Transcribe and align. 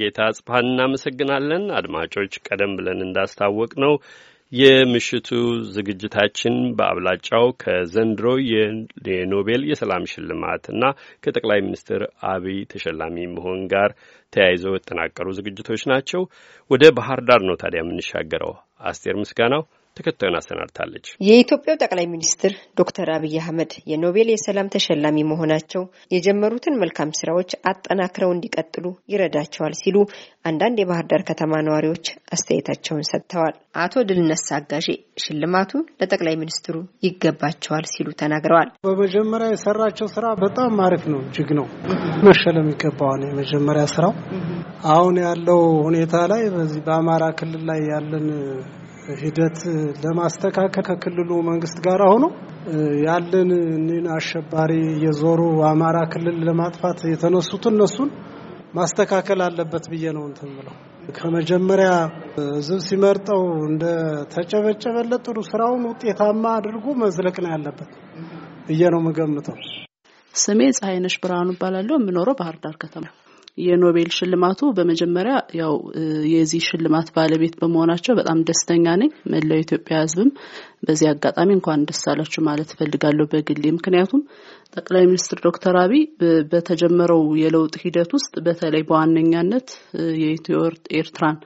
ሙሉጌታ 0.00 0.26
ጽፋን 0.36 0.66
እናመሰግናለን። 0.68 1.64
አድማጮች፣ 1.78 2.32
ቀደም 2.46 2.70
ብለን 2.76 3.00
እንዳስታወቅ 3.06 3.72
ነው 3.82 3.92
የምሽቱ 4.52 5.28
ዝግጅታችን 5.74 6.54
በአብላጫው 6.78 7.44
ከዘንድሮ 7.62 8.26
የኖቤል 9.08 9.62
የሰላም 9.70 10.08
ሽልማት 10.12 10.64
እና 10.72 10.82
ከጠቅላይ 11.24 11.60
ሚኒስትር 11.66 12.02
አብይ 12.30 12.58
ተሸላሚ 12.72 13.26
መሆን 13.34 13.60
ጋር 13.74 13.92
ተያይዘው 14.32 14.74
የተጠናቀሩ 14.76 15.26
ዝግጅቶች 15.38 15.84
ናቸው። 15.92 16.24
ወደ 16.70 16.84
ባህር 16.98 17.22
ዳር 17.28 17.44
ነው 17.48 17.58
ታዲያ 17.62 17.82
የምንሻገረው። 17.84 18.54
አስቴር 18.84 19.16
ምስጋናው 19.22 19.64
ተከታዩን 19.96 20.36
አሰናድታለች። 20.38 21.06
የኢትዮጵያው 21.20 21.78
ጠቅላይ 21.82 22.06
ሚኒስትር 22.10 22.52
ዶክተር 22.80 23.08
አብይ 23.14 23.34
አህመድ 23.40 23.72
የኖቤል 23.90 24.28
የሰላም 24.32 24.70
ተሸላሚ 24.74 25.24
መሆናቸው 25.30 25.82
የጀመሩትን 26.14 26.78
መልካም 26.82 27.14
ስራዎች 27.20 27.50
አጠናክረው 27.70 28.32
እንዲቀጥሉ 28.34 28.84
ይረዳቸዋል 29.12 29.74
ሲሉ 29.80 29.96
አንዳንድ 30.44 30.76
የባህር 30.80 31.06
ዳር 31.10 31.22
ከተማ 31.30 31.52
ነዋሪዎች 31.66 32.06
አስተያየታቸውን 32.34 33.08
ሰጥተዋል። 33.10 33.54
አቶ 33.80 34.02
ድልነሳ 34.08 34.46
አጋዤ 34.58 34.86
ሽልማቱ 35.22 35.72
ለጠቅላይ 36.00 36.34
ሚኒስትሩ 36.40 36.76
ይገባቸዋል 37.06 37.84
ሲሉ 37.92 38.08
ተናግረዋል። 38.20 38.70
በመጀመሪያ 38.86 39.48
የሰራቸው 39.52 40.08
ስራ 40.14 40.26
በጣም 40.42 40.80
አሪፍ 40.86 41.04
ነው፣ 41.12 41.20
እጅግ 41.26 41.50
ነው 41.58 41.66
መሸለም 42.26 42.68
ይገባዋል። 42.72 43.22
የመጀመሪያ 43.28 43.84
ስራው 43.94 44.14
አሁን 44.90 45.16
ያለው 45.24 45.60
ሁኔታ 45.86 46.14
ላይ 46.32 46.42
በዚህ 46.54 46.82
በአማራ 46.86 47.24
ክልል 47.38 47.64
ላይ 47.70 47.80
ያለን 47.92 48.28
ሂደት 49.20 49.58
ለማስተካከል 50.02 50.84
ከክልሉ 50.88 51.30
መንግስት 51.48 51.78
ጋር 51.86 52.00
ሆኖ 52.06 52.24
ያለን 53.04 53.50
እኒን 53.76 54.06
አሸባሪ 54.16 54.72
የዞሩ 55.04 55.40
አማራ 55.70 55.98
ክልል 56.12 56.38
ለማጥፋት 56.48 57.00
የተነሱት 57.12 57.66
እነሱን 57.70 58.10
ማስተካከል 58.74 59.40
አለበት 59.46 59.84
ብዬ 59.92 60.06
ነው 60.16 60.24
እንትን 60.28 60.50
ብለው 60.58 60.74
ከመጀመሪያ 61.16 61.90
ህዝብ 62.56 62.80
ሲመርጠው 62.88 63.40
እንደ 63.68 63.84
ተጨበጨበለት 64.34 65.22
ጥሩ 65.26 65.38
ስራውን 65.48 65.86
ውጤታማ 65.90 66.44
አድርጎ 66.58 66.94
መዝለቅ 67.02 67.36
ነው 67.44 67.50
ያለበት 67.54 67.90
ብዬ 68.68 68.82
ነው 68.94 69.00
የምገምተው። 69.02 69.56
ስሜ 70.34 70.60
ፀሐይነሽ 70.78 71.16
ብርሃኑ 71.22 71.48
እባላለሁ። 71.54 71.96
የምኖረው 71.98 72.36
ባህር 72.40 72.58
ዳር 72.64 72.76
ከተማ 72.82 73.06
የኖቤል 73.58 74.10
ሽልማቱ 74.16 74.60
በመጀመሪያ 74.76 75.32
ያው 75.58 75.74
የዚህ 76.32 76.62
ሽልማት 76.68 77.08
ባለቤት 77.16 77.54
በመሆናቸው 77.60 78.14
በጣም 78.18 78.38
ደስተኛ 78.48 78.86
ነኝ። 79.00 79.10
መላው 79.32 79.58
የኢትዮጵያ 79.58 79.96
ሕዝብም 80.02 80.30
በዚህ 80.86 81.08
አጋጣሚ 81.12 81.50
እንኳን 81.56 81.84
ደስ 81.88 82.02
አላችሁ 82.12 82.42
ማለት 82.48 82.70
እፈልጋለሁ 82.74 83.26
በግሌ። 83.32 83.64
ምክንያቱም 83.78 84.22
ጠቅላይ 84.76 85.04
ሚኒስትር 85.06 85.40
ዶክተር 85.46 85.76
አብይ 85.82 86.02
በተጀመረው 86.52 87.22
የለውጥ 87.42 87.74
ሂደት 87.84 88.12
ውስጥ 88.18 88.34
በተለይ 88.46 88.84
በዋነኛነት 88.90 89.68
የኢትዮ 90.22 90.60
ኤርትራን 90.98 91.38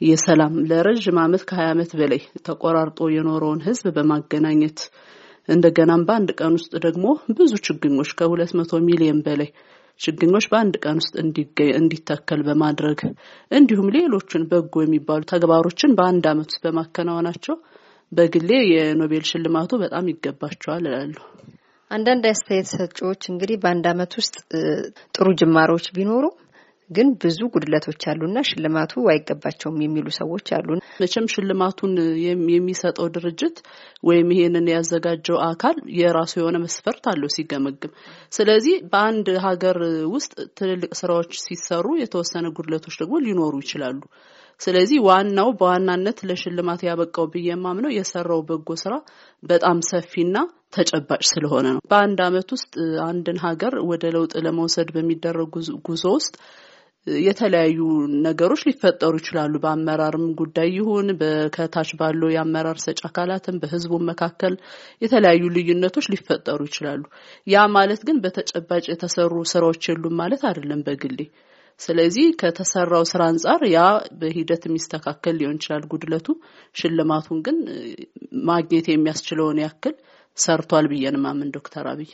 የሰላም 0.00 0.54
ለረዥም 0.68 1.18
ዓመት 1.24 1.42
ከሀያ 1.48 1.72
ዓመት 1.74 1.90
በላይ 1.98 2.20
ተቆራርጦ 2.46 3.08
የኖረውን 3.14 3.60
ሕዝብ 3.66 3.86
በማገናኘት 3.96 4.78
እንደገናም 5.48 6.02
በአንድ 6.08 6.30
ቀን 6.38 6.52
ውስጥ 6.58 6.72
ደግሞ 6.84 7.06
ብዙ 7.38 7.52
ችግኞች 7.66 8.10
ከሁለት 8.18 8.52
መቶ 8.58 8.80
ሚሊዮን 8.88 9.20
በላይ 9.26 9.48
ችግኞች 10.02 10.46
በአንድ 10.52 10.74
ቀን 10.84 10.98
ውስጥ 11.00 11.14
እንዲተከል 11.76 12.40
በማድረግ 12.48 13.00
እንዲሁም 13.50 13.88
ሌሎችን 13.96 14.44
በጎ 14.50 14.74
የሚባሉ 14.84 15.22
ተግባሮችን 15.32 15.96
በአንድ 15.98 16.26
ዓመት 16.32 16.48
ውስጥ 16.50 16.62
በማከናወናቸው 16.66 17.56
በግሌ 18.12 18.50
የኖቤል 18.72 19.24
ሽልማቱ 19.28 19.72
በጣም 19.82 20.08
ይገባቸዋል 20.12 20.84
እላለሁ። 20.88 21.24
አንዳንድ 21.90 22.24
አስተያየት 22.30 22.68
ሰጪዎች 22.74 23.22
እንግዲህ 23.30 23.56
በአንድ 23.62 23.86
ዓመት 23.90 24.12
ውስጥ 24.20 24.34
ጥሩ 25.14 25.26
ጅማሮች 25.40 25.86
ቢኖሩ 25.96 26.24
ግን 26.92 27.08
ብዙ 27.22 27.38
ጉድለቶች 27.54 28.02
አሉና 28.10 28.38
ሽልማቱ 28.48 29.02
አይገባቸውም 29.12 29.78
የሚሉ 29.84 30.06
ሰዎች 30.18 30.48
አሉ። 30.56 30.68
መቼም 31.02 31.26
ሽልማቱን 31.32 31.92
የሚሰጠው 32.52 33.08
ድርጅት 33.16 33.56
ወይም 34.08 34.28
ይሄንን 34.34 34.68
ያዘጋጀው 34.74 35.38
አካል 35.48 35.78
የራሱ 35.98 36.32
የሆነ 36.40 36.58
መስፈርት 36.64 37.06
አለው 37.12 37.32
ሲገመግም። 37.36 37.94
ስለዚህ 38.32 38.76
በአንድ 38.92 39.28
ሀገር 39.46 39.78
ውስጥ 40.14 40.34
ትልልቅ 40.58 40.92
ስራዎች 41.00 41.32
ሲሰሩ 41.44 41.86
የተወሰነ 42.02 42.46
ጉድለቶች 42.58 42.96
ደግሞ 43.02 43.16
ሊኖሩ 43.26 43.54
ይችላሉ። 43.64 44.00
ስለዚህ 44.60 44.98
ዋናው 45.06 45.48
በዋናነት 45.58 46.18
ለሽልማት 46.28 46.80
ያበቃው 46.86 47.26
ብዬ 47.32 47.46
የማምነው 47.50 47.94
የሰራው 47.94 48.40
በጎ 48.48 48.68
ስራ 48.82 48.94
በጣም 49.42 49.78
ሰፊና 49.88 50.36
ተጨባጭ 50.76 51.22
ስለሆነ 51.30 51.66
ነው። 51.74 51.80
በአንድ 51.90 52.18
ዓመት 52.26 52.48
ውስጥ 52.54 52.72
አንድን 53.06 53.38
ሀገር 53.44 53.74
ወደ 53.90 54.04
ለውጥ 54.14 54.34
ለመውሰድ 54.44 54.90
በሚደረግ 54.94 55.48
ጉዞ 55.88 56.04
ውስጥ 56.16 56.34
የተለያዩ 57.06 57.78
ነገሮች 58.24 58.60
ሊፈጠሩ 58.66 59.12
ይችላሉ። 59.20 59.54
በአመራርም 59.62 60.26
ጉዳይ 60.40 60.68
ይሁን 60.76 61.08
ከታች 61.56 61.90
ባለው 62.00 62.28
የአመራር 62.34 62.78
ሰጭ 62.84 62.98
አካላትም 63.08 63.56
በህዝቡ 63.62 63.98
መካከል 64.10 64.54
የተለያዩ 65.02 65.42
ልዩነቶች 65.56 66.08
ሊፈጠሩ 66.14 66.60
ይችላሉ። 66.68 67.02
ያ 67.46 67.64
ማለት 67.76 68.02
ግን 68.08 68.20
በተጨባጭ 68.24 68.84
የተሰሩ 68.92 69.32
ስራዎች 69.52 69.88
የሉም 69.90 70.16
ማለት 70.22 70.44
አይደለም 70.50 70.82
በግሌ። 70.88 71.18
ስለዚህ 71.80 72.26
ከተሰራው 72.40 73.04
ስራ 73.10 73.22
አንጻር 73.30 73.60
ያ 73.70 73.80
በሂደት 74.20 74.62
የሚስተካከል 74.66 75.34
ሊሆን 75.40 75.58
ይችላል 75.60 75.84
ጉድለቱ። 75.92 76.26
ሽልማቱን 76.74 77.38
ግን 77.46 77.56
ማግኘት 78.50 78.88
የሚያስችለውን 78.90 79.60
ያክል 79.64 79.94
ሰርቷል 80.38 80.86
ብዬን 80.90 81.16
ማምን 81.22 81.48
ዶክተር 81.56 81.86
አብይ። 81.90 82.10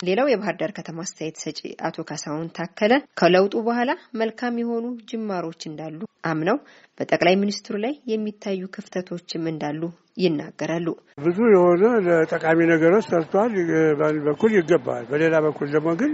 ሌላው 0.00 0.26
የባህር 0.30 0.56
ዳር 0.60 0.72
ከተማ 0.78 0.98
አስተያየት 1.04 1.36
ሰጪ 1.42 1.58
አቶ 1.86 2.04
ካሳሁን 2.08 2.48
ታከለ 2.56 2.92
ከለውጡ 3.20 3.54
በኋላ 3.66 3.90
መልካም 4.20 4.58
የሆኑ 4.62 4.86
ጅማሮች 5.10 5.62
እንዳሉ 5.70 6.00
አምነው 6.24 6.58
በጠቅላይ 7.00 7.34
ሚኒስትሩ 7.40 7.74
ላይ 7.84 7.94
የሚታዩ 8.12 8.62
ክፍተቶችም 8.76 9.44
እንዳሉ 9.52 9.80
ይናገራሉ። 10.22 10.88
ብዙ 11.24 11.38
የሆነ 11.54 11.82
ለጠቃሚ 12.06 12.58
ነገሮች 12.72 13.06
ሰርቷል፣ 13.12 13.54
በአንድ 13.98 14.20
በኩል 14.28 14.52
ይገባል። 14.58 15.04
በሌላ 15.10 15.36
በኩል 15.46 15.68
ደግሞ 15.74 15.90
ግን 16.02 16.12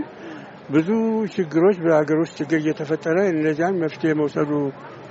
ብዙ 0.72 0.88
ችግሮች 1.34 1.76
በሀገር 1.84 2.18
ውስጥ 2.22 2.34
ችግር 2.40 2.58
እየተፈጠረ 2.62 3.16
እነዚያን 3.32 3.80
መፍትሄ 3.82 4.12
መውሰዱ 4.20 4.50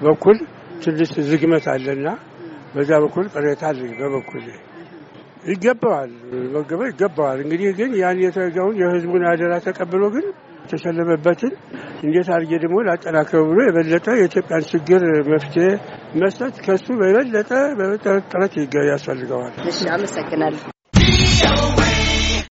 በኩል 0.01 0.37
ትንሽ 0.83 1.09
ዝግመት 1.29 1.65
አለና 1.73 2.07
በዛ 2.75 2.91
በኩል 3.03 3.25
ቅሬታ 3.33 3.63
አለኝ 3.71 3.91
በበኩል 3.99 4.45
ይገባዋል 5.43 6.11
መገበ 6.55 6.81
ይገባዋል። 6.89 7.39
እንግዲህ 7.43 7.69
ግን 7.79 7.91
ያን 8.01 8.19
የተገውን 8.25 8.75
የህዝቡን 8.81 9.23
አደራ 9.31 9.53
ተቀብሎ 9.65 10.03
ግን 10.15 10.25
የተሸለመበትን 10.63 11.53
እንዴት 12.03 12.27
አድርጌ 12.33 12.51
ደግሞ 12.63 12.77
ላጠናክረው 12.87 13.45
ብሎ 13.49 13.59
የበለጠ 13.65 14.07
የኢትዮጵያን 14.17 14.67
ችግር 14.71 15.03
መፍትሄ 15.31 15.67
መስጠት 16.21 16.55
ከሱ 16.65 16.87
በበለጠ 17.01 17.49
በበለጠ 17.71 18.05
ጥረት 18.31 18.55
ያስፈልገዋል። 18.91 19.53
አመሰግናለሁ። 19.95 20.61